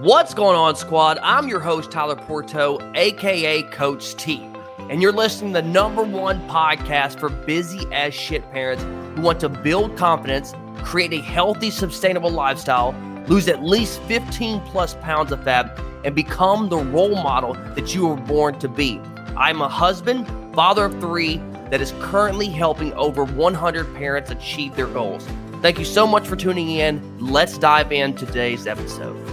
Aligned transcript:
What's 0.00 0.32
going 0.32 0.56
on, 0.56 0.76
squad? 0.76 1.18
I'm 1.22 1.46
your 1.46 1.60
host, 1.60 1.90
Tyler 1.90 2.16
Pourteau, 2.16 2.80
aka 2.96 3.62
Coach 3.64 4.16
T. 4.16 4.42
And 4.88 5.02
you're 5.02 5.12
listening 5.12 5.52
to 5.52 5.60
the 5.60 5.68
number 5.68 6.02
one 6.02 6.40
podcast 6.48 7.20
for 7.20 7.28
busy 7.28 7.86
as 7.92 8.14
shit 8.14 8.50
parents 8.50 8.82
who 8.82 9.20
want 9.20 9.40
to 9.40 9.50
build 9.50 9.98
confidence, 9.98 10.54
create 10.76 11.12
a 11.12 11.20
healthy, 11.20 11.70
sustainable 11.70 12.30
lifestyle, 12.30 12.94
lose 13.26 13.46
at 13.46 13.62
least 13.62 14.00
15 14.04 14.60
plus 14.60 14.94
pounds 15.02 15.32
of 15.32 15.44
fat, 15.44 15.78
and 16.02 16.14
become 16.14 16.70
the 16.70 16.78
role 16.78 17.16
model 17.16 17.52
that 17.74 17.94
you 17.94 18.06
were 18.06 18.16
born 18.16 18.58
to 18.60 18.68
be. 18.68 18.98
I'm 19.36 19.60
a 19.60 19.68
husband, 19.68 20.26
father 20.54 20.86
of 20.86 20.98
three, 20.98 21.42
that 21.68 21.82
is 21.82 21.92
currently 22.00 22.46
helping 22.46 22.94
over 22.94 23.26
100 23.26 23.94
parents 23.94 24.30
achieve 24.30 24.76
their 24.76 24.86
goals. 24.86 25.28
Thank 25.60 25.78
you 25.78 25.84
so 25.84 26.06
much 26.06 26.26
for 26.26 26.36
tuning 26.36 26.70
in. 26.70 27.18
Let's 27.20 27.58
dive 27.58 27.92
in 27.92 28.14
today's 28.14 28.66
episode. 28.66 29.29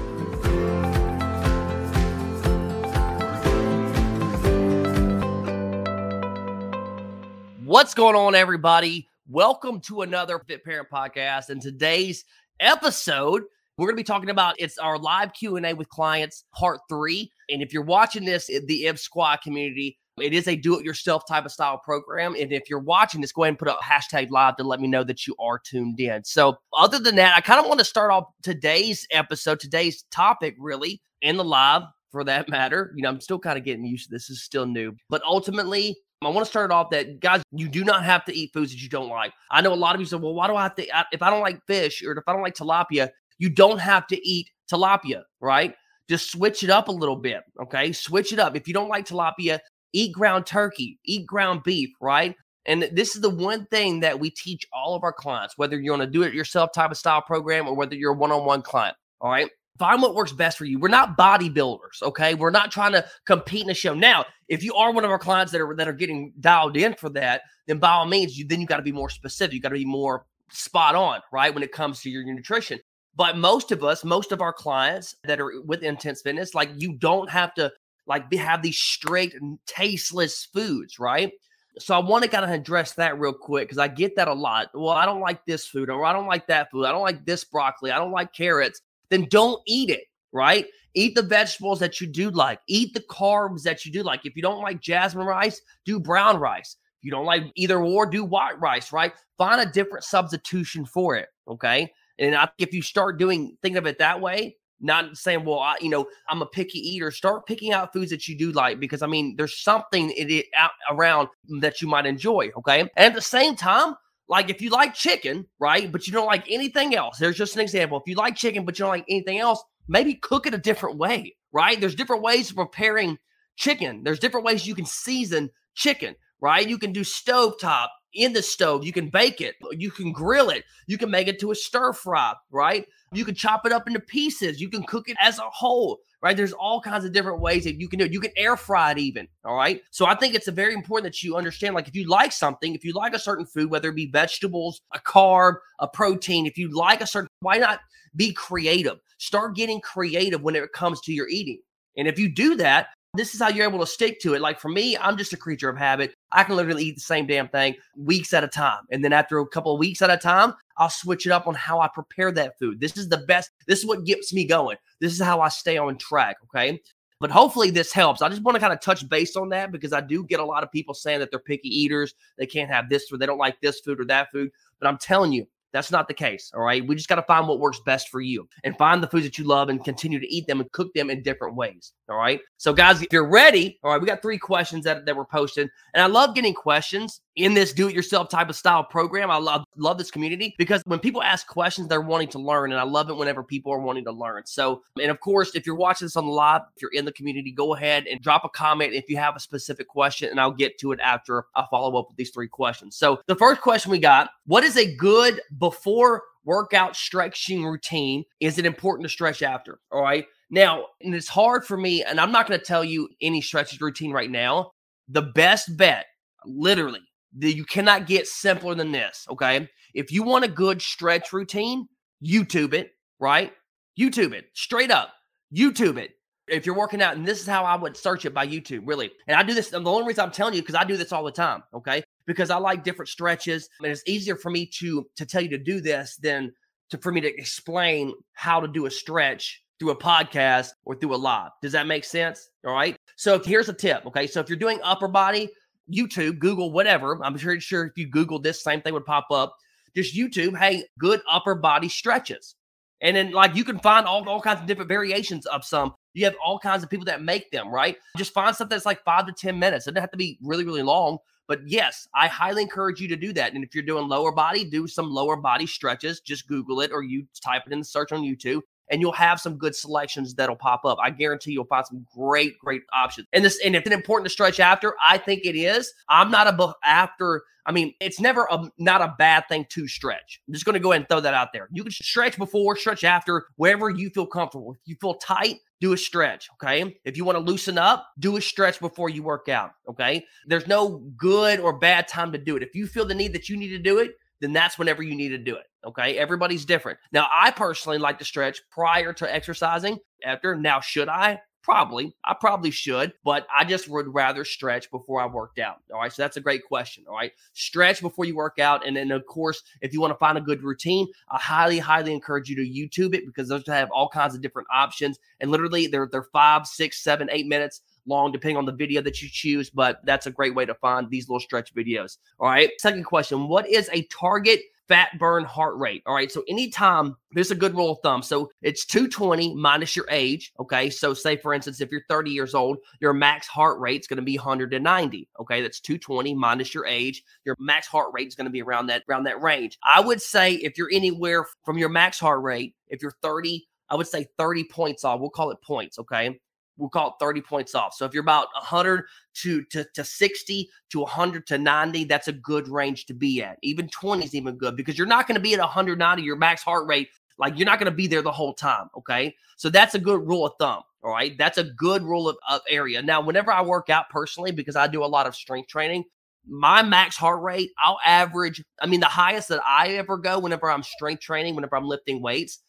What's 7.67 7.93
going 7.93 8.15
on, 8.15 8.33
everybody? 8.33 9.09
Welcome 9.27 9.81
to 9.81 10.03
another 10.03 10.39
Fit 10.39 10.63
Parent 10.63 10.87
podcast. 10.89 11.49
And 11.49 11.61
today's 11.61 12.23
episode, 12.61 13.43
we're 13.77 13.87
going 13.87 13.97
to 13.97 14.03
be 14.03 14.05
talking 14.05 14.29
about 14.29 14.55
it's 14.57 14.77
our 14.77 14.97
live 14.97 15.33
Q&A 15.33 15.73
with 15.73 15.89
clients, 15.89 16.45
part 16.55 16.79
three. 16.87 17.29
And 17.49 17.61
if 17.61 17.73
you're 17.73 17.83
watching 17.83 18.23
this 18.23 18.47
the 18.47 18.87
IB 18.87 18.95
Squad 18.95 19.41
community, 19.41 19.97
it 20.17 20.31
is 20.31 20.47
a 20.47 20.55
do-it-yourself 20.55 21.23
type 21.27 21.43
of 21.43 21.51
style 21.51 21.77
program. 21.83 22.37
And 22.39 22.53
if 22.53 22.69
you're 22.69 22.79
watching 22.79 23.19
this, 23.19 23.33
go 23.33 23.43
ahead 23.43 23.49
and 23.49 23.59
put 23.59 23.67
a 23.67 23.75
hashtag 23.83 24.29
live 24.29 24.55
to 24.55 24.63
let 24.63 24.79
me 24.79 24.87
know 24.87 25.03
that 25.03 25.27
you 25.27 25.35
are 25.37 25.59
tuned 25.59 25.99
in. 25.99 26.23
So 26.23 26.55
other 26.71 26.99
than 26.99 27.17
that, 27.17 27.35
I 27.35 27.41
kind 27.41 27.59
of 27.59 27.67
want 27.67 27.79
to 27.79 27.85
start 27.85 28.11
off 28.11 28.29
today's 28.43 29.05
episode, 29.11 29.59
today's 29.59 30.05
topic 30.09 30.55
really 30.57 31.01
in 31.21 31.35
the 31.35 31.43
live 31.43 31.81
for 32.13 32.23
that 32.23 32.47
matter. 32.47 32.93
You 32.95 33.03
know, 33.03 33.09
I'm 33.09 33.19
still 33.19 33.39
kind 33.39 33.57
of 33.57 33.65
getting 33.65 33.85
used 33.85 34.05
to 34.05 34.11
this. 34.11 34.29
This 34.29 34.37
is 34.37 34.43
still 34.43 34.65
new. 34.65 34.95
But 35.09 35.21
ultimately, 35.25 35.97
I 36.23 36.29
want 36.29 36.45
to 36.45 36.49
start 36.49 36.71
off 36.71 36.89
that 36.91 37.19
guys, 37.19 37.43
you 37.51 37.67
do 37.67 37.83
not 37.83 38.03
have 38.03 38.25
to 38.25 38.35
eat 38.35 38.51
foods 38.51 38.71
that 38.71 38.81
you 38.81 38.89
don't 38.89 39.09
like. 39.09 39.33
I 39.51 39.61
know 39.61 39.71
a 39.71 39.75
lot 39.75 39.93
of 39.93 40.01
you 40.01 40.07
say, 40.07 40.17
well, 40.17 40.33
why 40.33 40.47
do 40.47 40.55
I 40.55 40.63
have 40.63 40.75
to, 40.75 41.05
if 41.11 41.21
I 41.21 41.29
don't 41.29 41.41
like 41.41 41.63
fish 41.67 42.03
or 42.03 42.11
if 42.13 42.23
I 42.27 42.33
don't 42.33 42.41
like 42.41 42.55
tilapia, 42.55 43.09
you 43.37 43.49
don't 43.49 43.79
have 43.79 44.07
to 44.07 44.27
eat 44.27 44.49
tilapia, 44.71 45.23
right? 45.41 45.75
Just 46.09 46.31
switch 46.31 46.63
it 46.63 46.71
up 46.71 46.87
a 46.87 46.91
little 46.91 47.15
bit. 47.15 47.41
Okay. 47.61 47.91
Switch 47.91 48.33
it 48.33 48.39
up. 48.39 48.55
If 48.55 48.67
you 48.67 48.73
don't 48.73 48.89
like 48.89 49.05
tilapia, 49.05 49.59
eat 49.93 50.11
ground 50.11 50.47
turkey, 50.47 50.99
eat 51.05 51.27
ground 51.27 51.61
beef, 51.63 51.89
right? 52.01 52.35
And 52.65 52.89
this 52.91 53.15
is 53.15 53.21
the 53.21 53.29
one 53.29 53.65
thing 53.67 53.99
that 53.99 54.19
we 54.19 54.29
teach 54.29 54.65
all 54.73 54.95
of 54.95 55.03
our 55.03 55.13
clients, 55.13 55.53
whether 55.57 55.79
you're 55.79 55.93
on 55.93 56.01
a 56.01 56.07
do 56.07 56.23
it 56.23 56.33
yourself 56.33 56.71
type 56.73 56.91
of 56.91 56.97
style 56.97 57.21
program 57.21 57.67
or 57.67 57.75
whether 57.75 57.95
you're 57.95 58.13
a 58.13 58.17
one 58.17 58.31
on 58.31 58.43
one 58.43 58.61
client. 58.61 58.97
All 59.21 59.29
right. 59.29 59.49
Find 59.77 60.01
what 60.01 60.15
works 60.15 60.31
best 60.31 60.57
for 60.57 60.65
you. 60.65 60.79
We're 60.79 60.87
not 60.87 61.17
bodybuilders, 61.17 62.01
okay? 62.01 62.33
We're 62.33 62.49
not 62.49 62.71
trying 62.71 62.93
to 62.93 63.05
compete 63.25 63.63
in 63.63 63.69
a 63.69 63.75
show. 63.75 63.93
Now, 63.93 64.25
if 64.47 64.63
you 64.63 64.73
are 64.73 64.91
one 64.91 65.03
of 65.05 65.11
our 65.11 65.19
clients 65.19 65.51
that 65.51 65.61
are 65.61 65.75
that 65.75 65.87
are 65.87 65.93
getting 65.93 66.33
dialed 66.39 66.77
in 66.77 66.95
for 66.95 67.09
that, 67.09 67.41
then 67.67 67.79
by 67.79 67.91
all 67.91 68.05
means, 68.05 68.37
you 68.37 68.47
then 68.47 68.61
you 68.61 68.67
got 68.67 68.77
to 68.77 68.83
be 68.83 68.91
more 68.91 69.09
specific. 69.09 69.53
You 69.53 69.61
got 69.61 69.69
to 69.69 69.75
be 69.75 69.85
more 69.85 70.25
spot 70.49 70.95
on, 70.95 71.21
right? 71.31 71.53
When 71.53 71.63
it 71.63 71.71
comes 71.71 72.01
to 72.01 72.09
your, 72.09 72.23
your 72.23 72.33
nutrition. 72.33 72.79
But 73.15 73.37
most 73.37 73.71
of 73.71 73.83
us, 73.83 74.03
most 74.03 74.31
of 74.31 74.41
our 74.41 74.53
clients 74.53 75.15
that 75.23 75.39
are 75.39 75.51
with 75.65 75.83
intense 75.83 76.21
fitness, 76.21 76.53
like 76.53 76.69
you 76.77 76.93
don't 76.93 77.29
have 77.29 77.53
to 77.55 77.71
like 78.05 78.31
have 78.33 78.61
these 78.61 78.77
straight 78.77 79.33
tasteless 79.65 80.45
foods, 80.45 80.99
right? 80.99 81.31
So 81.79 81.95
I 81.95 81.99
want 81.99 82.23
to 82.23 82.29
kind 82.29 82.45
of 82.45 82.51
address 82.51 82.93
that 82.93 83.19
real 83.19 83.33
quick 83.33 83.67
because 83.67 83.77
I 83.77 83.87
get 83.87 84.15
that 84.15 84.27
a 84.27 84.33
lot. 84.33 84.69
Well, 84.73 84.89
I 84.89 85.05
don't 85.05 85.19
like 85.19 85.45
this 85.45 85.67
food, 85.67 85.89
or 85.89 86.05
I 86.05 86.13
don't 86.13 86.27
like 86.27 86.47
that 86.47 86.71
food. 86.71 86.85
I 86.85 86.91
don't 86.91 87.03
like 87.03 87.25
this 87.25 87.43
broccoli. 87.43 87.91
I 87.91 87.97
don't 87.97 88.11
like 88.11 88.33
carrots. 88.33 88.81
Then 89.09 89.27
don't 89.29 89.61
eat 89.65 89.89
it, 89.89 90.05
right? 90.31 90.65
Eat 90.93 91.15
the 91.15 91.21
vegetables 91.21 91.79
that 91.79 92.01
you 92.01 92.07
do 92.07 92.31
like. 92.31 92.59
Eat 92.67 92.93
the 92.93 93.01
carbs 93.01 93.61
that 93.63 93.85
you 93.85 93.91
do 93.91 94.03
like. 94.03 94.25
If 94.25 94.35
you 94.35 94.41
don't 94.41 94.61
like 94.61 94.81
jasmine 94.81 95.25
rice, 95.25 95.61
do 95.85 95.99
brown 95.99 96.39
rice. 96.39 96.75
If 96.99 97.05
you 97.05 97.11
don't 97.11 97.25
like 97.25 97.43
either 97.55 97.79
or, 97.79 98.05
do 98.07 98.23
white 98.23 98.59
rice, 98.59 98.91
right? 98.91 99.13
Find 99.37 99.61
a 99.61 99.71
different 99.71 100.03
substitution 100.03 100.85
for 100.85 101.15
it, 101.15 101.29
okay? 101.47 101.91
And 102.17 102.35
I, 102.35 102.49
if 102.57 102.73
you 102.73 102.81
start 102.81 103.19
doing, 103.19 103.55
think 103.61 103.75
of 103.75 103.85
it 103.85 103.99
that 103.99 104.19
way, 104.19 104.55
not 104.79 105.17
saying, 105.17 105.43
well, 105.43 105.59
I, 105.59 105.75
you 105.81 105.89
know, 105.89 106.07
I'm 106.29 106.41
a 106.41 106.45
picky 106.45 106.79
eater. 106.79 107.11
Start 107.11 107.45
picking 107.45 107.73
out 107.73 107.93
foods 107.93 108.11
that 108.11 108.27
you 108.27 108.37
do 108.37 108.51
like 108.51 108.79
because 108.79 109.01
I 109.01 109.07
mean, 109.07 109.35
there's 109.35 109.59
something 109.59 110.11
it, 110.11 110.31
it 110.31 110.45
out 110.55 110.71
around 110.91 111.29
that 111.61 111.81
you 111.81 111.87
might 111.87 112.05
enjoy. 112.05 112.49
Okay. 112.57 112.81
And 112.81 112.91
at 112.95 113.13
the 113.15 113.21
same 113.21 113.55
time, 113.55 113.95
like 114.29 114.49
if 114.49 114.61
you 114.61 114.69
like 114.69 114.93
chicken, 114.93 115.45
right, 115.59 115.91
but 115.91 116.07
you 116.07 116.13
don't 116.13 116.25
like 116.25 116.45
anything 116.49 116.95
else, 116.95 117.17
there's 117.17 117.37
just 117.37 117.55
an 117.55 117.61
example. 117.61 117.97
If 117.99 118.09
you 118.09 118.15
like 118.15 118.35
chicken, 118.35 118.65
but 118.65 118.77
you 118.77 118.83
don't 118.83 118.91
like 118.91 119.05
anything 119.09 119.39
else, 119.39 119.63
maybe 119.87 120.15
cook 120.15 120.45
it 120.45 120.53
a 120.53 120.59
different 120.59 120.97
way, 120.97 121.35
right? 121.51 121.79
There's 121.79 121.95
different 121.95 122.23
ways 122.23 122.49
of 122.49 122.57
preparing 122.57 123.17
chicken. 123.55 124.03
There's 124.03 124.19
different 124.19 124.45
ways 124.45 124.67
you 124.67 124.75
can 124.75 124.85
season 124.85 125.49
chicken, 125.75 126.15
right? 126.41 126.67
You 126.67 126.77
can 126.77 126.91
do 126.91 127.01
stovetop 127.01 127.87
in 128.17 128.33
the 128.33 128.41
stove. 128.41 128.83
You 128.83 128.91
can 128.91 129.09
bake 129.09 129.39
it. 129.39 129.55
You 129.71 129.91
can 129.91 130.11
grill 130.11 130.49
it. 130.49 130.65
You 130.87 130.97
can 130.97 131.09
make 131.09 131.27
it 131.27 131.39
to 131.39 131.51
a 131.51 131.55
stir 131.55 131.93
fry, 131.93 132.33
right? 132.51 132.85
You 133.13 133.23
can 133.23 133.35
chop 133.35 133.65
it 133.65 133.71
up 133.71 133.87
into 133.87 133.99
pieces. 133.99 134.59
You 134.59 134.69
can 134.69 134.83
cook 134.83 135.07
it 135.07 135.15
as 135.21 135.39
a 135.39 135.43
whole, 135.43 135.99
right? 136.21 136.35
There's 136.35 136.51
all 136.51 136.81
kinds 136.81 137.05
of 137.05 137.13
different 137.13 137.39
ways 137.39 137.63
that 137.63 137.79
you 137.79 137.87
can 137.87 137.99
do 137.99 138.05
it. 138.05 138.11
You 138.11 138.19
can 138.19 138.31
air 138.35 138.57
fry 138.57 138.91
it 138.91 138.97
even, 138.97 139.27
all 139.45 139.55
right? 139.55 139.81
So 139.91 140.05
I 140.05 140.15
think 140.15 140.35
it's 140.35 140.49
very 140.49 140.73
important 140.73 141.13
that 141.13 141.23
you 141.23 141.37
understand, 141.37 141.75
like 141.75 141.87
if 141.87 141.95
you 141.95 142.07
like 142.07 142.33
something, 142.33 142.75
if 142.75 142.83
you 142.83 142.91
like 142.93 143.13
a 143.13 143.19
certain 143.19 143.45
food, 143.45 143.69
whether 143.69 143.89
it 143.89 143.95
be 143.95 144.07
vegetables, 144.11 144.81
a 144.93 144.99
carb, 144.99 145.55
a 145.79 145.87
protein, 145.87 146.45
if 146.45 146.57
you 146.57 146.69
like 146.75 147.01
a 147.01 147.07
certain, 147.07 147.29
why 147.39 147.57
not 147.57 147.79
be 148.15 148.33
creative? 148.33 148.99
Start 149.19 149.55
getting 149.55 149.79
creative 149.79 150.41
when 150.41 150.55
it 150.55 150.73
comes 150.73 150.99
to 151.01 151.13
your 151.13 151.29
eating. 151.29 151.61
And 151.95 152.07
if 152.07 152.19
you 152.19 152.29
do 152.29 152.55
that, 152.55 152.87
this 153.13 153.33
is 153.33 153.41
how 153.41 153.49
you're 153.49 153.67
able 153.67 153.79
to 153.79 153.87
stick 153.87 154.19
to 154.21 154.33
it. 154.33 154.41
Like 154.41 154.59
for 154.59 154.69
me, 154.69 154.97
I'm 154.97 155.17
just 155.17 155.33
a 155.33 155.37
creature 155.37 155.69
of 155.69 155.77
habit. 155.77 156.13
I 156.31 156.43
can 156.43 156.55
literally 156.55 156.85
eat 156.85 156.95
the 156.95 157.01
same 157.01 157.25
damn 157.25 157.47
thing 157.47 157.75
weeks 157.95 158.33
at 158.33 158.43
a 158.43 158.47
time. 158.47 158.83
And 158.91 159.03
then 159.03 159.13
after 159.13 159.39
a 159.39 159.47
couple 159.47 159.73
of 159.73 159.79
weeks 159.79 160.01
at 160.01 160.09
a 160.09 160.17
time, 160.17 160.53
I'll 160.77 160.89
switch 160.89 161.25
it 161.25 161.31
up 161.31 161.47
on 161.47 161.55
how 161.55 161.79
I 161.79 161.89
prepare 161.93 162.31
that 162.33 162.59
food. 162.59 162.79
This 162.79 162.97
is 162.97 163.09
the 163.09 163.19
best. 163.19 163.51
This 163.65 163.79
is 163.79 163.85
what 163.85 164.05
gets 164.05 164.33
me 164.33 164.45
going. 164.45 164.77
This 165.01 165.13
is 165.13 165.21
how 165.21 165.41
I 165.41 165.49
stay 165.49 165.77
on 165.77 165.97
track. 165.97 166.37
Okay. 166.45 166.79
But 167.19 167.31
hopefully 167.31 167.71
this 167.71 167.91
helps. 167.91 168.21
I 168.21 168.29
just 168.29 168.43
want 168.43 168.55
to 168.55 168.59
kind 168.59 168.73
of 168.73 168.79
touch 168.79 169.07
base 169.09 169.35
on 169.35 169.49
that 169.49 169.71
because 169.71 169.91
I 169.91 170.01
do 170.01 170.23
get 170.23 170.39
a 170.39 170.45
lot 170.45 170.63
of 170.63 170.71
people 170.71 170.93
saying 170.93 171.19
that 171.19 171.31
they're 171.31 171.39
picky 171.39 171.69
eaters. 171.69 172.13
They 172.37 172.45
can't 172.45 172.69
have 172.69 172.89
this 172.89 173.11
or 173.11 173.17
they 173.17 173.25
don't 173.25 173.39
like 173.39 173.59
this 173.59 173.79
food 173.79 173.99
or 173.99 174.05
that 174.05 174.27
food. 174.31 174.51
But 174.79 174.87
I'm 174.87 174.99
telling 174.99 175.31
you, 175.31 175.47
that's 175.73 175.91
not 175.91 176.07
the 176.07 176.13
case. 176.13 176.51
All 176.53 176.61
right. 176.61 176.87
We 176.87 176.95
just 176.95 177.09
got 177.09 177.15
to 177.15 177.23
find 177.23 177.47
what 177.47 177.59
works 177.59 177.79
best 177.85 178.09
for 178.09 178.21
you 178.21 178.47
and 178.63 178.77
find 178.77 179.01
the 179.01 179.07
foods 179.07 179.25
that 179.25 179.39
you 179.39 179.45
love 179.45 179.69
and 179.69 179.83
continue 179.83 180.19
to 180.19 180.33
eat 180.33 180.45
them 180.45 180.61
and 180.61 180.71
cook 180.71 180.93
them 180.93 181.09
in 181.09 181.23
different 181.23 181.55
ways. 181.55 181.93
All 182.09 182.17
right. 182.17 182.39
So, 182.55 182.71
guys, 182.73 183.01
if 183.01 183.11
you're 183.11 183.27
ready, 183.27 183.77
all 183.83 183.91
right, 183.91 183.99
we 183.99 184.07
got 184.07 184.21
three 184.21 184.37
questions 184.37 184.85
that, 184.85 185.05
that 185.05 185.15
were 185.15 185.25
posted. 185.25 185.69
And 185.93 186.01
I 186.01 186.07
love 186.07 186.35
getting 186.35 186.53
questions 186.53 187.19
in 187.35 187.53
this 187.53 187.73
do 187.73 187.89
it 187.89 187.95
yourself 187.95 188.29
type 188.29 188.49
of 188.49 188.55
style 188.55 188.83
program. 188.83 189.29
I 189.29 189.37
love 189.37 189.65
love 189.75 189.97
this 189.97 190.09
community 190.09 190.55
because 190.57 190.81
when 190.85 190.99
people 190.99 191.21
ask 191.21 191.47
questions, 191.47 191.89
they're 191.89 191.99
wanting 191.99 192.29
to 192.29 192.39
learn. 192.39 192.71
And 192.71 192.79
I 192.79 192.83
love 192.83 193.09
it 193.09 193.17
whenever 193.17 193.43
people 193.43 193.73
are 193.73 193.79
wanting 193.79 194.05
to 194.05 194.11
learn. 194.11 194.43
So, 194.45 194.83
and 195.01 195.11
of 195.11 195.19
course, 195.19 195.53
if 195.53 195.65
you're 195.65 195.75
watching 195.75 196.05
this 196.05 196.15
on 196.15 196.25
the 196.25 196.31
live, 196.31 196.61
if 196.75 196.81
you're 196.81 196.91
in 196.91 197.03
the 197.03 197.11
community, 197.11 197.51
go 197.51 197.75
ahead 197.75 198.07
and 198.07 198.21
drop 198.21 198.45
a 198.45 198.49
comment 198.49 198.93
if 198.93 199.09
you 199.09 199.17
have 199.17 199.35
a 199.35 199.39
specific 199.39 199.89
question, 199.89 200.29
and 200.29 200.39
I'll 200.39 200.51
get 200.51 200.79
to 200.79 200.93
it 200.93 201.01
after 201.01 201.45
I 201.55 201.65
follow 201.69 201.99
up 201.99 202.07
with 202.07 202.17
these 202.17 202.31
three 202.31 202.47
questions. 202.47 202.95
So, 202.95 203.19
the 203.27 203.35
first 203.35 203.59
question 203.59 203.91
we 203.91 203.99
got 203.99 204.29
what 204.45 204.63
is 204.63 204.77
a 204.77 204.95
good 204.95 205.41
before 205.59 206.23
workout 206.47 206.95
stretching 206.95 207.65
routine? 207.65 208.23
Is 208.39 208.57
it 208.57 208.65
important 208.65 209.03
to 209.03 209.09
stretch 209.09 209.43
after? 209.43 209.79
All 209.91 210.01
right. 210.01 210.25
Now, 210.49 210.85
and 211.01 211.13
it's 211.13 211.27
hard 211.27 211.65
for 211.65 211.77
me, 211.77 212.03
and 212.03 212.19
I'm 212.19 212.31
not 212.31 212.47
going 212.47 212.59
to 212.59 212.65
tell 212.65 212.83
you 212.83 213.09
any 213.21 213.41
stretches 213.41 213.81
routine 213.81 214.11
right 214.11 214.31
now. 214.31 214.71
The 215.09 215.21
best 215.21 215.75
bet, 215.77 216.05
literally, 216.45 217.01
that 217.39 217.55
you 217.55 217.65
cannot 217.65 218.07
get 218.07 218.27
simpler 218.27 218.75
than 218.75 218.91
this. 218.91 219.25
Okay. 219.29 219.67
If 219.93 220.11
you 220.11 220.23
want 220.23 220.45
a 220.45 220.49
good 220.49 220.81
stretch 220.81 221.33
routine, 221.33 221.87
YouTube 222.25 222.73
it, 222.73 222.91
right? 223.19 223.51
YouTube 223.99 224.33
it 224.33 224.45
straight 224.53 224.91
up. 224.91 225.13
YouTube 225.55 225.97
it. 225.97 226.11
If 226.47 226.65
you're 226.65 226.75
working 226.75 227.01
out, 227.01 227.17
and 227.17 227.27
this 227.27 227.41
is 227.41 227.47
how 227.47 227.65
I 227.65 227.75
would 227.75 227.97
search 227.97 228.23
it 228.23 228.33
by 228.33 228.47
YouTube, 228.47 228.83
really. 228.85 229.11
And 229.27 229.37
I 229.37 229.43
do 229.43 229.53
this. 229.53 229.73
And 229.73 229.85
the 229.85 229.91
only 229.91 230.07
reason 230.07 230.23
I'm 230.23 230.31
telling 230.31 230.53
you 230.53 230.61
because 230.61 230.75
I 230.75 230.85
do 230.85 230.95
this 230.95 231.11
all 231.11 231.23
the 231.23 231.31
time. 231.31 231.61
Okay, 231.73 232.03
because 232.25 232.49
I 232.49 232.57
like 232.57 232.85
different 232.85 233.09
stretches, 233.09 233.67
and 233.79 233.91
it's 233.91 234.03
easier 234.07 234.37
for 234.37 234.49
me 234.49 234.65
to 234.79 235.05
to 235.17 235.25
tell 235.25 235.41
you 235.41 235.49
to 235.49 235.57
do 235.57 235.81
this 235.81 236.15
than 236.21 236.53
to 236.89 236.97
for 236.99 237.11
me 237.11 237.19
to 237.19 237.27
explain 237.27 238.13
how 238.31 238.61
to 238.61 238.67
do 238.67 238.85
a 238.85 238.91
stretch 238.91 239.61
through 239.79 239.91
a 239.91 239.95
podcast 239.95 240.69
or 240.85 240.95
through 240.95 241.15
a 241.15 241.17
live. 241.17 241.51
Does 241.61 241.71
that 241.71 241.87
make 241.87 242.03
sense? 242.03 242.49
All 242.65 242.73
right. 242.73 242.95
So 243.15 243.39
here's 243.39 243.69
a 243.69 243.73
tip. 243.73 244.05
Okay, 244.05 244.27
so 244.27 244.39
if 244.39 244.49
you're 244.49 244.57
doing 244.57 244.79
upper 244.83 245.07
body, 245.07 245.49
YouTube, 245.91 246.39
Google, 246.39 246.71
whatever. 246.71 247.19
I'm 247.23 247.37
sure 247.37 247.59
sure 247.59 247.85
if 247.85 247.93
you 247.97 248.07
Google 248.07 248.39
this, 248.39 248.63
same 248.63 248.81
thing 248.81 248.93
would 248.93 249.05
pop 249.05 249.27
up. 249.31 249.55
Just 249.95 250.15
YouTube, 250.15 250.57
hey, 250.57 250.85
good 250.99 251.21
upper 251.29 251.55
body 251.55 251.89
stretches. 251.89 252.55
And 253.01 253.15
then 253.15 253.31
like 253.31 253.55
you 253.55 253.63
can 253.63 253.79
find 253.79 254.05
all, 254.05 254.27
all 254.27 254.41
kinds 254.41 254.59
of 254.59 254.65
different 254.65 254.89
variations 254.89 255.45
of 255.45 255.63
some. 255.63 255.93
You 256.13 256.25
have 256.25 256.35
all 256.43 256.59
kinds 256.59 256.83
of 256.83 256.89
people 256.89 257.05
that 257.05 257.21
make 257.21 257.51
them, 257.51 257.69
right? 257.69 257.95
Just 258.17 258.33
find 258.33 258.55
something 258.55 258.75
that's 258.75 258.85
like 258.85 259.03
five 259.03 259.27
to 259.27 259.33
10 259.33 259.57
minutes. 259.57 259.85
It 259.85 259.91
doesn't 259.91 260.01
have 260.01 260.11
to 260.11 260.17
be 260.17 260.37
really, 260.41 260.65
really 260.65 260.81
long. 260.81 261.19
But 261.47 261.61
yes, 261.65 262.07
I 262.13 262.27
highly 262.27 262.63
encourage 262.63 262.99
you 262.99 263.07
to 263.07 263.15
do 263.15 263.31
that. 263.33 263.53
And 263.53 263.63
if 263.63 263.73
you're 263.73 263.83
doing 263.83 264.07
lower 264.07 264.31
body, 264.31 264.65
do 264.65 264.87
some 264.87 265.09
lower 265.09 265.37
body 265.37 265.65
stretches. 265.65 266.19
Just 266.19 266.47
Google 266.47 266.81
it 266.81 266.91
or 266.91 267.03
you 267.03 267.25
type 267.41 267.63
it 267.67 267.71
in 267.71 267.79
the 267.79 267.85
search 267.85 268.11
on 268.11 268.21
YouTube 268.21 268.61
and 268.89 269.01
you'll 269.01 269.11
have 269.11 269.39
some 269.39 269.57
good 269.57 269.75
selections 269.75 270.35
that'll 270.35 270.55
pop 270.55 270.85
up. 270.85 270.97
I 271.01 271.09
guarantee 271.09 271.51
you'll 271.51 271.65
find 271.65 271.85
some 271.85 272.05
great, 272.15 272.57
great 272.59 272.83
options. 272.93 273.27
And 273.33 273.43
this, 273.43 273.59
and 273.63 273.75
if 273.75 273.85
it's 273.85 273.95
important 273.95 274.25
to 274.25 274.31
stretch 274.31 274.59
after, 274.59 274.95
I 275.03 275.17
think 275.17 275.45
it 275.45 275.55
is. 275.55 275.93
I'm 276.09 276.31
not 276.31 276.47
a 276.47 276.75
after. 276.83 277.43
I 277.65 277.73
mean, 277.73 277.93
it's 277.99 278.19
never 278.19 278.47
a 278.49 278.71
not 278.77 279.01
a 279.01 279.13
bad 279.17 279.43
thing 279.49 279.65
to 279.69 279.87
stretch. 279.87 280.41
I'm 280.47 280.53
just 280.53 280.65
going 280.65 280.75
to 280.75 280.79
go 280.79 280.93
ahead 280.93 281.01
and 281.01 281.09
throw 281.09 281.19
that 281.19 281.33
out 281.33 281.51
there. 281.51 281.67
You 281.71 281.83
can 281.83 281.91
stretch 281.91 282.37
before, 282.37 282.77
stretch 282.77 283.03
after, 283.03 283.47
wherever 283.57 283.89
you 283.89 284.09
feel 284.09 284.25
comfortable. 284.25 284.73
If 284.73 284.79
you 284.85 284.95
feel 285.01 285.15
tight, 285.15 285.57
do 285.81 285.91
a 285.93 285.97
stretch. 285.97 286.47
Okay. 286.53 286.97
If 287.03 287.17
you 287.17 287.25
want 287.25 287.37
to 287.37 287.43
loosen 287.43 287.77
up, 287.77 288.07
do 288.19 288.37
a 288.37 288.41
stretch 288.41 288.79
before 288.79 289.09
you 289.09 289.21
work 289.21 289.49
out. 289.49 289.71
Okay. 289.89 290.25
There's 290.45 290.67
no 290.67 291.03
good 291.17 291.59
or 291.59 291.77
bad 291.77 292.07
time 292.07 292.31
to 292.31 292.37
do 292.37 292.55
it. 292.55 292.63
If 292.63 292.73
you 292.73 292.87
feel 292.87 293.05
the 293.05 293.13
need 293.13 293.33
that 293.33 293.49
you 293.49 293.57
need 293.57 293.69
to 293.69 293.79
do 293.79 293.99
it, 293.99 294.15
then 294.39 294.53
that's 294.53 294.77
whenever 294.77 295.03
you 295.03 295.15
need 295.15 295.29
to 295.29 295.37
do 295.37 295.55
it. 295.55 295.65
Okay. 295.85 296.17
Everybody's 296.17 296.65
different. 296.65 296.99
Now, 297.11 297.27
I 297.33 297.51
personally 297.51 297.97
like 297.97 298.19
to 298.19 298.25
stretch 298.25 298.61
prior 298.69 299.13
to 299.13 299.33
exercising. 299.33 299.99
After, 300.23 300.55
now, 300.55 300.79
should 300.79 301.09
I? 301.09 301.41
Probably. 301.63 302.15
I 302.23 302.33
probably 302.39 302.71
should, 302.71 303.13
but 303.25 303.45
I 303.53 303.65
just 303.65 303.89
would 303.89 304.13
rather 304.13 304.45
stretch 304.45 304.89
before 304.89 305.19
I 305.19 305.25
worked 305.25 305.59
out. 305.59 305.77
All 305.93 305.99
right. 305.99 306.13
So 306.13 306.21
that's 306.21 306.37
a 306.37 306.41
great 306.41 306.63
question. 306.63 307.03
All 307.09 307.15
right. 307.15 307.33
Stretch 307.51 307.99
before 308.01 308.23
you 308.23 308.37
work 308.37 308.57
out. 308.57 308.87
And 308.87 308.95
then, 308.95 309.11
of 309.11 309.25
course, 309.25 309.61
if 309.81 309.91
you 309.91 309.99
want 309.99 310.11
to 310.11 310.17
find 310.17 310.37
a 310.37 310.41
good 310.41 310.63
routine, 310.63 311.07
I 311.29 311.37
highly, 311.37 311.79
highly 311.79 312.13
encourage 312.13 312.49
you 312.49 312.55
to 312.55 312.61
YouTube 312.61 313.13
it 313.13 313.25
because 313.25 313.49
those 313.49 313.67
have 313.67 313.91
all 313.91 314.07
kinds 314.07 314.33
of 314.33 314.41
different 314.41 314.69
options. 314.73 315.19
And 315.41 315.51
literally, 315.51 315.87
they're, 315.87 316.07
they're 316.09 316.23
five, 316.31 316.65
six, 316.67 317.03
seven, 317.03 317.27
eight 317.31 317.47
minutes 317.47 317.81
long, 318.07 318.31
depending 318.31 318.57
on 318.57 318.65
the 318.65 318.71
video 318.71 319.01
that 319.01 319.21
you 319.21 319.29
choose. 319.31 319.69
But 319.69 319.99
that's 320.05 320.25
a 320.25 320.31
great 320.31 320.55
way 320.55 320.65
to 320.65 320.75
find 320.75 321.09
these 321.09 321.27
little 321.27 321.39
stretch 321.39 321.73
videos. 321.73 322.17
All 322.39 322.47
right. 322.47 322.71
Second 322.79 323.03
question 323.03 323.47
What 323.47 323.67
is 323.67 323.89
a 323.93 324.03
target 324.03 324.61
fat 324.87 325.17
burn 325.19 325.43
heart 325.43 325.77
rate. 325.77 326.01
All 326.05 326.15
right. 326.15 326.31
So 326.31 326.43
anytime 326.47 327.15
there's 327.31 327.51
a 327.51 327.55
good 327.55 327.75
rule 327.75 327.91
of 327.91 327.99
thumb. 328.01 328.23
So 328.23 328.49
it's 328.61 328.85
220 328.85 329.55
minus 329.55 329.95
your 329.95 330.05
age. 330.09 330.53
Okay. 330.59 330.89
So 330.89 331.13
say 331.13 331.37
for 331.37 331.53
instance, 331.53 331.81
if 331.81 331.91
you're 331.91 332.03
30 332.07 332.31
years 332.31 332.55
old, 332.55 332.77
your 332.99 333.13
max 333.13 333.47
heart 333.47 333.79
rate 333.79 334.01
is 334.01 334.07
going 334.07 334.17
to 334.17 334.23
be 334.23 334.37
190. 334.37 335.29
Okay. 335.39 335.61
That's 335.61 335.79
220 335.79 336.33
minus 336.35 336.73
your 336.73 336.85
age. 336.85 337.23
Your 337.45 337.55
max 337.59 337.87
heart 337.87 338.09
rate 338.13 338.27
is 338.27 338.35
going 338.35 338.45
to 338.45 338.51
be 338.51 338.61
around 338.61 338.87
that, 338.87 339.03
around 339.09 339.23
that 339.25 339.41
range. 339.41 339.77
I 339.83 340.01
would 340.01 340.21
say 340.21 340.53
if 340.53 340.77
you're 340.77 340.91
anywhere 340.91 341.45
from 341.63 341.77
your 341.77 341.89
max 341.89 342.19
heart 342.19 342.41
rate, 342.41 342.73
if 342.87 343.01
you're 343.01 343.15
30, 343.21 343.67
I 343.89 343.95
would 343.95 344.07
say 344.07 344.27
30 344.37 344.65
points 344.65 345.03
off. 345.03 345.19
We'll 345.19 345.29
call 345.29 345.51
it 345.51 345.61
points. 345.61 345.99
Okay 345.99 346.39
we'll 346.77 346.89
call 346.89 347.09
it 347.09 347.13
30 347.19 347.41
points 347.41 347.75
off. 347.75 347.93
So 347.93 348.05
if 348.05 348.13
you're 348.13 348.21
about 348.21 348.47
100 348.53 349.05
to, 349.35 349.63
to, 349.65 349.85
to 349.93 350.03
60 350.03 350.69
to 350.91 350.99
100 350.99 351.47
to 351.47 351.57
90, 351.57 352.03
that's 352.05 352.27
a 352.27 352.33
good 352.33 352.67
range 352.67 353.05
to 353.07 353.13
be 353.13 353.41
at. 353.41 353.57
Even 353.63 353.89
20 353.89 354.23
is 354.23 354.35
even 354.35 354.55
good 354.55 354.75
because 354.75 354.97
you're 354.97 355.07
not 355.07 355.27
going 355.27 355.35
to 355.35 355.41
be 355.41 355.53
at 355.53 355.59
190, 355.59 356.23
your 356.23 356.35
max 356.35 356.61
heart 356.61 356.87
rate. 356.87 357.09
Like 357.39 357.57
you're 357.57 357.65
not 357.67 357.79
going 357.79 357.91
to 357.91 357.95
be 357.95 358.07
there 358.07 358.21
the 358.21 358.31
whole 358.31 358.53
time. 358.53 358.89
Okay. 358.97 359.35
So 359.57 359.69
that's 359.69 359.95
a 359.95 359.99
good 359.99 360.25
rule 360.27 360.45
of 360.45 360.53
thumb. 360.59 360.83
All 361.03 361.11
right. 361.11 361.37
That's 361.37 361.57
a 361.57 361.63
good 361.63 362.03
rule 362.03 362.27
of, 362.27 362.37
of 362.49 362.61
area. 362.69 363.01
Now, 363.01 363.21
whenever 363.21 363.51
I 363.51 363.61
work 363.61 363.89
out 363.89 364.09
personally, 364.09 364.51
because 364.51 364.75
I 364.75 364.87
do 364.87 365.03
a 365.03 365.05
lot 365.05 365.27
of 365.27 365.35
strength 365.35 365.69
training, 365.69 366.05
my 366.49 366.81
max 366.81 367.15
heart 367.15 367.41
rate, 367.41 367.71
I'll 367.83 367.99
average, 368.05 368.63
I 368.81 368.87
mean, 368.87 369.01
the 369.01 369.05
highest 369.05 369.49
that 369.49 369.61
I 369.65 369.89
ever 369.89 370.17
go 370.17 370.39
whenever 370.39 370.71
I'm 370.71 370.83
strength 370.83 371.21
training, 371.21 371.55
whenever 371.55 371.75
I'm 371.75 371.87
lifting 371.87 372.21
weights, 372.21 372.59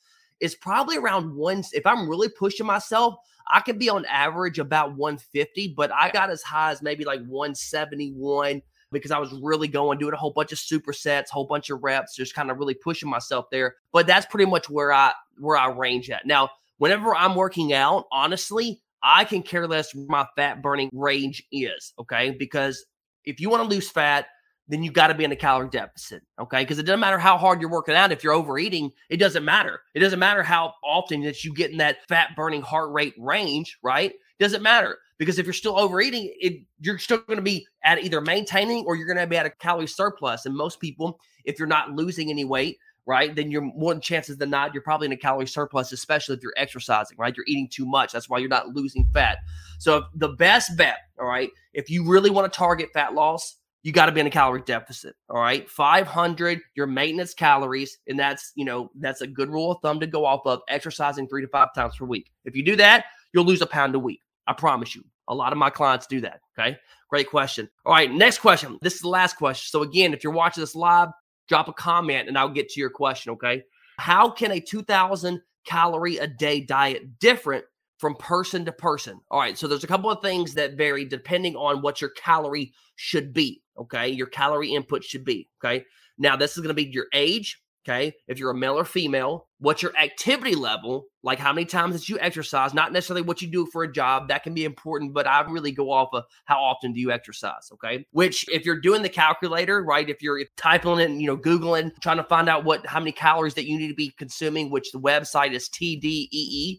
is 0.40 0.54
probably 0.54 0.96
around 0.96 1.34
one. 1.34 1.62
If 1.72 1.86
I'm 1.86 2.08
really 2.08 2.28
pushing 2.28 2.66
myself, 2.66 3.16
I 3.50 3.60
can 3.60 3.78
be 3.78 3.88
on 3.88 4.04
average 4.06 4.58
about 4.58 4.96
150, 4.96 5.74
but 5.76 5.92
I 5.92 6.10
got 6.10 6.30
as 6.30 6.42
high 6.42 6.70
as 6.70 6.82
maybe 6.82 7.04
like 7.04 7.20
171 7.26 8.62
because 8.90 9.10
I 9.10 9.18
was 9.18 9.32
really 9.42 9.68
going, 9.68 9.98
doing 9.98 10.14
a 10.14 10.16
whole 10.16 10.32
bunch 10.32 10.52
of 10.52 10.58
supersets, 10.58 11.28
whole 11.28 11.46
bunch 11.46 11.70
of 11.70 11.82
reps, 11.82 12.16
just 12.16 12.34
kind 12.34 12.50
of 12.50 12.58
really 12.58 12.74
pushing 12.74 13.08
myself 13.08 13.46
there. 13.50 13.76
But 13.92 14.06
that's 14.06 14.26
pretty 14.26 14.50
much 14.50 14.70
where 14.70 14.92
I 14.92 15.12
where 15.38 15.56
I 15.56 15.70
range 15.70 16.10
at. 16.10 16.26
Now, 16.26 16.50
whenever 16.78 17.14
I'm 17.14 17.34
working 17.34 17.72
out, 17.72 18.06
honestly, 18.10 18.80
I 19.02 19.24
can 19.24 19.42
care 19.42 19.66
less 19.66 19.94
where 19.94 20.06
my 20.08 20.26
fat 20.36 20.62
burning 20.62 20.90
range 20.92 21.42
is. 21.52 21.92
Okay. 21.98 22.30
Because 22.30 22.84
if 23.24 23.40
you 23.40 23.50
want 23.50 23.62
to 23.62 23.68
lose 23.68 23.90
fat, 23.90 24.26
then 24.68 24.82
you 24.82 24.92
got 24.92 25.08
to 25.08 25.14
be 25.14 25.24
in 25.24 25.32
a 25.32 25.36
calorie 25.36 25.68
deficit. 25.68 26.22
Okay. 26.38 26.62
Because 26.62 26.78
it 26.78 26.84
doesn't 26.84 27.00
matter 27.00 27.18
how 27.18 27.38
hard 27.38 27.60
you're 27.60 27.70
working 27.70 27.94
out. 27.94 28.12
If 28.12 28.22
you're 28.22 28.34
overeating, 28.34 28.92
it 29.08 29.16
doesn't 29.16 29.44
matter. 29.44 29.80
It 29.94 30.00
doesn't 30.00 30.18
matter 30.18 30.42
how 30.42 30.74
often 30.84 31.22
that 31.22 31.44
you 31.44 31.54
get 31.54 31.70
in 31.70 31.78
that 31.78 32.06
fat 32.08 32.36
burning 32.36 32.62
heart 32.62 32.92
rate 32.92 33.14
range, 33.18 33.78
right? 33.82 34.12
Doesn't 34.38 34.62
matter. 34.62 34.98
Because 35.16 35.38
if 35.38 35.46
you're 35.46 35.52
still 35.52 35.78
overeating, 35.78 36.32
it, 36.38 36.62
you're 36.80 36.98
still 36.98 37.18
going 37.18 37.38
to 37.38 37.42
be 37.42 37.66
at 37.82 38.02
either 38.04 38.20
maintaining 38.20 38.84
or 38.84 38.94
you're 38.94 39.06
going 39.06 39.18
to 39.18 39.26
be 39.26 39.36
at 39.36 39.46
a 39.46 39.50
calorie 39.50 39.88
surplus. 39.88 40.46
And 40.46 40.54
most 40.54 40.78
people, 40.78 41.18
if 41.44 41.58
you're 41.58 41.66
not 41.66 41.92
losing 41.92 42.30
any 42.30 42.44
weight, 42.44 42.78
right, 43.04 43.34
then 43.34 43.50
you're 43.50 43.62
more 43.62 43.98
chances 43.98 44.36
than 44.36 44.50
not, 44.50 44.74
you're 44.74 44.82
probably 44.82 45.06
in 45.06 45.12
a 45.12 45.16
calorie 45.16 45.46
surplus, 45.46 45.92
especially 45.92 46.36
if 46.36 46.42
you're 46.42 46.52
exercising, 46.58 47.16
right? 47.18 47.34
You're 47.34 47.46
eating 47.48 47.66
too 47.66 47.86
much. 47.86 48.12
That's 48.12 48.28
why 48.28 48.38
you're 48.38 48.50
not 48.50 48.68
losing 48.68 49.08
fat. 49.14 49.38
So 49.78 50.04
the 50.14 50.28
best 50.28 50.76
bet, 50.76 50.98
all 51.18 51.26
right, 51.26 51.50
if 51.72 51.88
you 51.88 52.06
really 52.06 52.30
want 52.30 52.52
to 52.52 52.56
target 52.56 52.90
fat 52.92 53.14
loss, 53.14 53.56
you 53.88 53.92
got 53.94 54.04
to 54.06 54.12
be 54.12 54.20
in 54.20 54.26
a 54.26 54.30
calorie 54.30 54.60
deficit. 54.66 55.16
All 55.30 55.40
right. 55.40 55.68
500, 55.68 56.60
your 56.74 56.86
maintenance 56.86 57.32
calories. 57.32 57.96
And 58.06 58.18
that's, 58.18 58.52
you 58.54 58.66
know, 58.66 58.90
that's 59.00 59.22
a 59.22 59.26
good 59.26 59.48
rule 59.48 59.72
of 59.72 59.78
thumb 59.80 59.98
to 60.00 60.06
go 60.06 60.26
off 60.26 60.42
of 60.44 60.60
exercising 60.68 61.26
three 61.26 61.40
to 61.40 61.48
five 61.48 61.72
times 61.74 61.96
per 61.96 62.04
week. 62.04 62.30
If 62.44 62.54
you 62.54 62.62
do 62.62 62.76
that, 62.76 63.06
you'll 63.32 63.46
lose 63.46 63.62
a 63.62 63.66
pound 63.66 63.94
a 63.94 63.98
week. 63.98 64.20
I 64.46 64.52
promise 64.52 64.94
you. 64.94 65.02
A 65.28 65.34
lot 65.34 65.52
of 65.52 65.58
my 65.58 65.70
clients 65.70 66.06
do 66.06 66.20
that. 66.20 66.40
Okay. 66.58 66.76
Great 67.08 67.30
question. 67.30 67.66
All 67.86 67.94
right. 67.94 68.12
Next 68.12 68.40
question. 68.40 68.78
This 68.82 68.94
is 68.94 69.00
the 69.00 69.08
last 69.08 69.36
question. 69.38 69.70
So, 69.70 69.82
again, 69.82 70.12
if 70.12 70.22
you're 70.22 70.34
watching 70.34 70.60
this 70.60 70.74
live, 70.74 71.08
drop 71.48 71.68
a 71.68 71.72
comment 71.72 72.28
and 72.28 72.36
I'll 72.36 72.50
get 72.50 72.68
to 72.68 72.80
your 72.80 72.90
question. 72.90 73.32
Okay. 73.32 73.62
How 73.96 74.28
can 74.28 74.52
a 74.52 74.60
2000 74.60 75.40
calorie 75.64 76.18
a 76.18 76.26
day 76.26 76.60
diet 76.60 77.18
different 77.20 77.64
from 77.98 78.14
person 78.14 78.64
to 78.64 78.72
person. 78.72 79.20
All 79.30 79.40
right, 79.40 79.58
so 79.58 79.66
there's 79.66 79.84
a 79.84 79.88
couple 79.88 80.10
of 80.10 80.22
things 80.22 80.54
that 80.54 80.74
vary 80.74 81.04
depending 81.04 81.56
on 81.56 81.82
what 81.82 82.00
your 82.00 82.10
calorie 82.10 82.72
should 82.96 83.32
be. 83.32 83.60
Okay, 83.78 84.08
your 84.08 84.26
calorie 84.26 84.74
input 84.74 85.04
should 85.04 85.24
be. 85.24 85.48
Okay, 85.62 85.84
now 86.18 86.36
this 86.36 86.52
is 86.52 86.58
going 86.58 86.68
to 86.68 86.74
be 86.74 86.90
your 86.90 87.06
age. 87.12 87.60
Okay, 87.86 88.12
if 88.26 88.38
you're 88.38 88.50
a 88.50 88.54
male 88.54 88.78
or 88.78 88.84
female, 88.84 89.46
what's 89.60 89.82
your 89.82 89.96
activity 89.96 90.54
level? 90.54 91.06
Like 91.22 91.38
how 91.38 91.54
many 91.54 91.64
times 91.64 91.94
that 91.94 92.08
you 92.08 92.18
exercise, 92.20 92.74
not 92.74 92.92
necessarily 92.92 93.22
what 93.22 93.40
you 93.40 93.48
do 93.48 93.66
for 93.66 93.82
a 93.82 93.90
job. 93.90 94.28
That 94.28 94.42
can 94.42 94.52
be 94.52 94.64
important, 94.64 95.14
but 95.14 95.26
I 95.26 95.40
really 95.42 95.72
go 95.72 95.90
off 95.90 96.10
of 96.12 96.24
how 96.44 96.62
often 96.62 96.92
do 96.92 97.00
you 97.00 97.10
exercise. 97.10 97.70
Okay, 97.72 98.04
which 98.10 98.46
if 98.50 98.66
you're 98.66 98.80
doing 98.80 99.02
the 99.02 99.08
calculator, 99.08 99.82
right? 99.82 100.08
If 100.08 100.22
you're 100.22 100.40
typing 100.56 101.00
and 101.00 101.20
you 101.20 101.26
know 101.26 101.36
googling, 101.36 101.92
trying 102.02 102.18
to 102.18 102.24
find 102.24 102.48
out 102.48 102.64
what 102.64 102.86
how 102.86 102.98
many 102.98 103.12
calories 103.12 103.54
that 103.54 103.66
you 103.66 103.78
need 103.78 103.88
to 103.88 103.94
be 103.94 104.10
consuming, 104.18 104.70
which 104.70 104.92
the 104.92 105.00
website 105.00 105.52
is 105.52 105.68
TDEE 105.68 106.78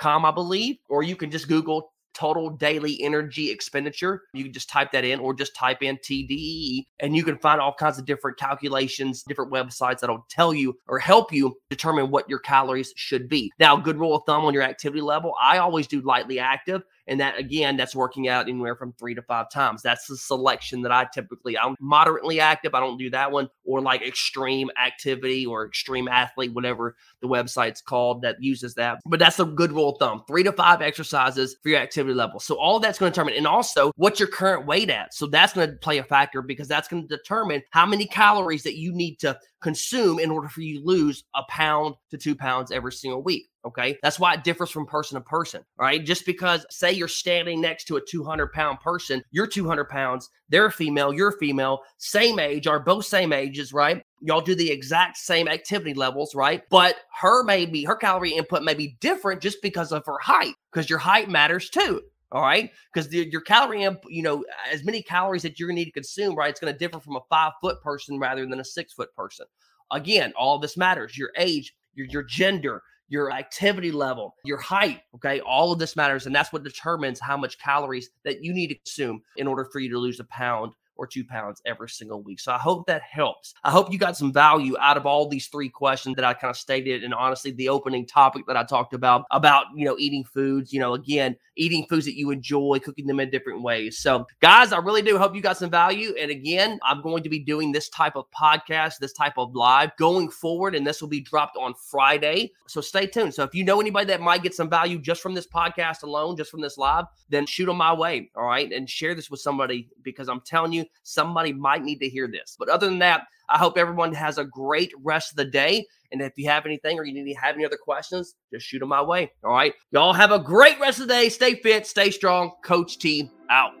com, 0.00 0.24
I 0.24 0.30
believe, 0.30 0.76
or 0.88 1.02
you 1.02 1.16
can 1.16 1.30
just 1.30 1.48
Google 1.48 1.92
total 2.14 2.50
daily 2.50 3.02
energy 3.02 3.50
expenditure. 3.50 4.22
You 4.32 4.44
can 4.44 4.52
just 4.52 4.68
type 4.68 4.92
that 4.92 5.04
in 5.04 5.20
or 5.20 5.34
just 5.34 5.54
type 5.54 5.82
in 5.82 5.96
TDE 5.98 6.84
and 7.00 7.16
you 7.16 7.24
can 7.24 7.38
find 7.38 7.60
all 7.60 7.74
kinds 7.74 7.98
of 7.98 8.04
different 8.04 8.38
calculations, 8.38 9.22
different 9.22 9.52
websites 9.52 10.00
that'll 10.00 10.26
tell 10.28 10.54
you 10.54 10.78
or 10.88 10.98
help 10.98 11.32
you 11.32 11.56
determine 11.70 12.10
what 12.10 12.28
your 12.28 12.38
calories 12.38 12.92
should 12.96 13.28
be. 13.28 13.52
Now, 13.58 13.76
good 13.76 13.98
rule 13.98 14.16
of 14.16 14.22
thumb 14.26 14.44
on 14.44 14.54
your 14.54 14.62
activity 14.62 15.02
level, 15.02 15.34
I 15.40 15.58
always 15.58 15.86
do 15.86 16.00
lightly 16.00 16.38
active 16.38 16.82
and 17.06 17.20
that 17.20 17.38
again, 17.38 17.76
that's 17.76 17.94
working 17.94 18.28
out 18.28 18.48
anywhere 18.48 18.76
from 18.76 18.92
three 18.92 19.14
to 19.14 19.22
five 19.22 19.50
times. 19.50 19.82
That's 19.82 20.06
the 20.06 20.16
selection 20.16 20.82
that 20.82 20.92
I 20.92 21.06
typically, 21.12 21.58
I'm 21.58 21.76
moderately 21.80 22.40
active. 22.40 22.74
I 22.74 22.80
don't 22.80 22.98
do 22.98 23.10
that 23.10 23.30
one 23.30 23.48
or 23.64 23.80
like 23.80 24.02
extreme 24.02 24.70
activity 24.82 25.46
or 25.46 25.66
extreme 25.66 26.08
athlete, 26.08 26.52
whatever 26.52 26.96
the 27.20 27.28
website's 27.28 27.80
called 27.80 28.22
that 28.22 28.42
uses 28.42 28.74
that. 28.74 29.00
But 29.06 29.18
that's 29.18 29.40
a 29.40 29.44
good 29.44 29.72
rule 29.72 29.90
of 29.90 29.98
thumb 29.98 30.22
three 30.26 30.42
to 30.42 30.52
five 30.52 30.82
exercises 30.82 31.56
for 31.62 31.70
your 31.70 31.78
activity 31.78 32.14
level. 32.14 32.40
So 32.40 32.56
all 32.56 32.80
that's 32.80 32.98
going 32.98 33.12
to 33.12 33.14
determine, 33.14 33.34
and 33.34 33.46
also 33.46 33.92
what's 33.96 34.20
your 34.20 34.28
current 34.28 34.66
weight 34.66 34.90
at. 34.90 35.14
So 35.14 35.26
that's 35.26 35.52
going 35.52 35.70
to 35.70 35.76
play 35.76 35.98
a 35.98 36.04
factor 36.04 36.42
because 36.42 36.68
that's 36.68 36.88
going 36.88 37.06
to 37.06 37.16
determine 37.16 37.62
how 37.70 37.86
many 37.86 38.06
calories 38.06 38.62
that 38.62 38.76
you 38.76 38.92
need 38.92 39.18
to 39.20 39.38
consume 39.64 40.18
in 40.18 40.30
order 40.30 40.46
for 40.46 40.60
you 40.60 40.78
to 40.78 40.86
lose 40.86 41.24
a 41.34 41.42
pound 41.48 41.94
to 42.10 42.18
two 42.18 42.36
pounds 42.36 42.70
every 42.70 42.92
single 42.92 43.22
week. 43.22 43.48
Okay. 43.64 43.96
That's 44.02 44.20
why 44.20 44.34
it 44.34 44.44
differs 44.44 44.70
from 44.70 44.84
person 44.84 45.14
to 45.14 45.22
person. 45.22 45.64
All 45.78 45.86
right. 45.86 46.04
Just 46.04 46.26
because, 46.26 46.66
say, 46.70 46.92
you're 46.92 47.08
standing 47.08 47.62
next 47.62 47.84
to 47.84 47.96
a 47.96 48.00
200 48.06 48.52
pound 48.52 48.80
person, 48.80 49.24
you're 49.30 49.46
200 49.46 49.88
pounds, 49.88 50.28
they're 50.50 50.70
female, 50.70 51.14
you're 51.14 51.32
female, 51.32 51.80
same 51.96 52.38
age, 52.38 52.66
are 52.66 52.78
both 52.78 53.06
same 53.06 53.32
ages, 53.32 53.72
right? 53.72 54.02
Y'all 54.20 54.42
do 54.42 54.54
the 54.54 54.70
exact 54.70 55.16
same 55.16 55.48
activity 55.48 55.94
levels, 55.94 56.34
right? 56.34 56.62
But 56.68 56.96
her 57.20 57.42
maybe 57.42 57.84
her 57.84 57.96
calorie 57.96 58.34
input 58.34 58.62
may 58.62 58.74
be 58.74 58.98
different 59.00 59.40
just 59.40 59.62
because 59.62 59.92
of 59.92 60.04
her 60.04 60.18
height, 60.18 60.54
because 60.70 60.90
your 60.90 60.98
height 60.98 61.30
matters 61.30 61.70
too. 61.70 62.02
All 62.34 62.42
right. 62.42 62.72
Because 62.92 63.12
your 63.12 63.40
calorie 63.42 63.84
input, 63.84 64.10
you 64.10 64.22
know, 64.22 64.44
as 64.70 64.84
many 64.84 65.02
calories 65.02 65.42
that 65.42 65.58
you're 65.58 65.68
going 65.68 65.76
to 65.76 65.80
need 65.80 65.86
to 65.86 65.92
consume, 65.92 66.34
right? 66.34 66.50
It's 66.50 66.58
going 66.58 66.72
to 66.72 66.78
differ 66.78 66.98
from 66.98 67.14
a 67.14 67.20
five 67.30 67.52
foot 67.62 67.80
person 67.80 68.18
rather 68.18 68.44
than 68.44 68.58
a 68.58 68.64
six 68.64 68.92
foot 68.92 69.14
person. 69.14 69.46
Again, 69.92 70.32
all 70.36 70.58
this 70.58 70.76
matters 70.76 71.16
your 71.16 71.30
age, 71.38 71.72
your, 71.94 72.06
your 72.08 72.24
gender, 72.24 72.82
your 73.08 73.30
activity 73.30 73.92
level, 73.92 74.34
your 74.44 74.58
height. 74.58 75.02
Okay. 75.14 75.40
All 75.40 75.72
of 75.72 75.78
this 75.78 75.94
matters. 75.94 76.26
And 76.26 76.34
that's 76.34 76.52
what 76.52 76.64
determines 76.64 77.20
how 77.20 77.36
much 77.36 77.58
calories 77.60 78.10
that 78.24 78.42
you 78.42 78.52
need 78.52 78.66
to 78.66 78.74
consume 78.74 79.22
in 79.36 79.46
order 79.46 79.64
for 79.64 79.78
you 79.78 79.88
to 79.90 79.98
lose 79.98 80.18
a 80.18 80.24
pound 80.24 80.72
or 80.96 81.06
two 81.06 81.24
pounds 81.24 81.60
every 81.64 81.88
single 81.88 82.22
week. 82.22 82.40
So 82.40 82.52
I 82.52 82.58
hope 82.58 82.86
that 82.86 83.02
helps. 83.02 83.54
I 83.64 83.70
hope 83.70 83.92
you 83.92 83.98
got 83.98 84.16
some 84.16 84.32
value 84.32 84.76
out 84.78 84.96
of 84.96 85.06
all 85.06 85.28
these 85.28 85.48
three 85.48 85.68
questions 85.68 86.16
that 86.16 86.24
I 86.24 86.34
kind 86.34 86.50
of 86.50 86.56
stated. 86.56 87.04
And 87.04 87.14
honestly, 87.14 87.50
the 87.50 87.68
opening 87.68 88.06
topic 88.06 88.46
that 88.46 88.56
I 88.56 88.64
talked 88.64 88.94
about, 88.94 89.24
about, 89.30 89.66
you 89.74 89.84
know, 89.84 89.96
eating 89.98 90.24
foods, 90.24 90.72
you 90.72 90.80
know, 90.80 90.94
again, 90.94 91.36
eating 91.56 91.86
foods 91.88 92.04
that 92.06 92.16
you 92.16 92.30
enjoy, 92.30 92.80
cooking 92.82 93.06
them 93.06 93.20
in 93.20 93.30
different 93.30 93.62
ways. 93.62 93.98
So, 93.98 94.26
guys, 94.40 94.72
I 94.72 94.78
really 94.78 95.02
do 95.02 95.18
hope 95.18 95.34
you 95.34 95.40
got 95.40 95.56
some 95.56 95.70
value. 95.70 96.14
And 96.20 96.30
again, 96.30 96.78
I'm 96.82 97.02
going 97.02 97.22
to 97.22 97.28
be 97.28 97.38
doing 97.38 97.72
this 97.72 97.88
type 97.88 98.16
of 98.16 98.26
podcast, 98.30 98.98
this 98.98 99.12
type 99.12 99.34
of 99.36 99.54
live 99.54 99.96
going 99.96 100.30
forward, 100.30 100.74
and 100.74 100.86
this 100.86 101.00
will 101.00 101.08
be 101.08 101.20
dropped 101.20 101.56
on 101.56 101.74
Friday. 101.74 102.52
So 102.66 102.80
stay 102.80 103.06
tuned. 103.06 103.34
So 103.34 103.42
if 103.42 103.54
you 103.54 103.64
know 103.64 103.80
anybody 103.80 104.06
that 104.06 104.20
might 104.20 104.42
get 104.42 104.54
some 104.54 104.70
value 104.70 104.98
just 104.98 105.22
from 105.22 105.34
this 105.34 105.46
podcast 105.46 106.02
alone, 106.02 106.36
just 106.36 106.50
from 106.50 106.60
this 106.60 106.78
live, 106.78 107.04
then 107.28 107.46
shoot 107.46 107.66
them 107.66 107.76
my 107.76 107.92
way. 107.92 108.30
All 108.36 108.46
right. 108.46 108.70
And 108.72 108.88
share 108.88 109.14
this 109.14 109.30
with 109.30 109.40
somebody 109.40 109.88
because 110.02 110.28
I'm 110.28 110.40
telling 110.40 110.72
somebody 111.02 111.52
might 111.52 111.82
need 111.82 112.00
to 112.00 112.08
hear 112.08 112.28
this. 112.28 112.56
But 112.58 112.68
other 112.68 112.86
than 112.86 112.98
that, 113.00 113.22
I 113.48 113.58
hope 113.58 113.76
everyone 113.76 114.14
has 114.14 114.38
a 114.38 114.44
great 114.44 114.92
rest 115.02 115.32
of 115.32 115.36
the 115.36 115.44
day. 115.44 115.86
And 116.12 116.22
if 116.22 116.32
you 116.36 116.48
have 116.48 116.64
anything 116.64 116.98
or 116.98 117.04
you 117.04 117.12
need 117.12 117.32
to 117.32 117.40
have 117.40 117.56
any 117.56 117.64
other 117.64 117.76
questions, 117.76 118.34
just 118.52 118.66
shoot 118.66 118.78
them 118.78 118.88
my 118.88 119.02
way. 119.02 119.32
All 119.42 119.52
right. 119.52 119.74
Y'all 119.90 120.12
have 120.12 120.30
a 120.30 120.38
great 120.38 120.78
rest 120.80 121.00
of 121.00 121.08
the 121.08 121.14
day. 121.14 121.28
Stay 121.28 121.56
fit, 121.56 121.86
stay 121.86 122.10
strong. 122.10 122.52
Coach 122.62 122.98
T 122.98 123.30
out. 123.50 123.72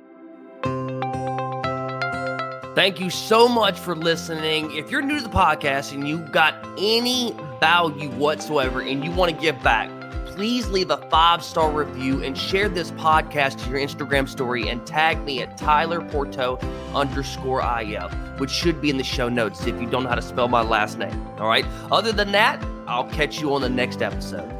Thank 2.74 2.98
you 2.98 3.08
so 3.08 3.48
much 3.48 3.78
for 3.78 3.94
listening. 3.94 4.74
If 4.74 4.90
you're 4.90 5.00
new 5.00 5.18
to 5.18 5.22
the 5.22 5.30
podcast 5.30 5.92
and 5.92 6.08
you 6.08 6.18
got 6.18 6.54
any 6.76 7.32
value 7.60 8.10
whatsoever 8.10 8.80
and 8.82 9.04
you 9.04 9.12
want 9.12 9.32
to 9.32 9.40
give 9.40 9.62
back, 9.62 9.88
please 10.34 10.68
leave 10.68 10.90
a 10.90 10.96
five 11.08 11.44
star 11.44 11.70
review 11.70 12.22
and 12.24 12.36
share 12.36 12.68
this 12.68 12.90
podcast 12.92 13.62
to 13.62 13.70
your 13.70 13.78
Instagram 13.78 14.28
story 14.28 14.68
and 14.68 14.84
tag 14.84 15.22
me 15.24 15.40
at 15.40 15.56
Tyler 15.56 16.00
Pourteau 16.00 16.58
underscore 16.94 17.62
IF, 17.80 18.12
which 18.40 18.50
should 18.50 18.80
be 18.80 18.90
in 18.90 18.96
the 18.96 19.04
show 19.04 19.28
notes 19.28 19.66
if 19.66 19.80
you 19.80 19.88
don't 19.88 20.02
know 20.02 20.08
how 20.08 20.14
to 20.16 20.22
spell 20.22 20.48
my 20.48 20.62
last 20.62 20.98
name. 20.98 21.26
All 21.38 21.48
right. 21.48 21.64
Other 21.92 22.10
than 22.10 22.32
that, 22.32 22.64
I'll 22.88 23.08
catch 23.10 23.40
you 23.40 23.54
on 23.54 23.60
the 23.60 23.68
next 23.68 24.02
episode. 24.02 24.50